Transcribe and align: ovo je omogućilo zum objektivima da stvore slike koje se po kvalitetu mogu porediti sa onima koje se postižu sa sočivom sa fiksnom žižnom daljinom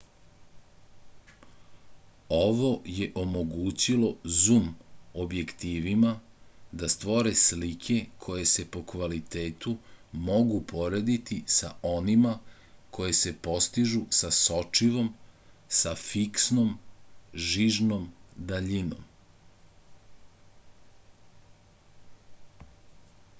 ovo 2.37 2.69
je 2.99 3.05
omogućilo 3.23 4.07
zum 4.43 4.63
objektivima 5.25 6.13
da 6.83 6.89
stvore 6.93 7.33
slike 7.41 7.97
koje 8.25 8.45
se 8.53 8.65
po 8.77 8.81
kvalitetu 8.93 9.73
mogu 10.29 10.57
porediti 10.71 11.37
sa 11.57 11.69
onima 11.91 12.31
koje 12.99 13.13
se 13.19 13.35
postižu 13.49 14.01
sa 14.21 14.31
sočivom 14.39 15.13
sa 15.81 15.95
fiksnom 16.07 16.73
žižnom 17.51 18.09
daljinom 18.53 19.05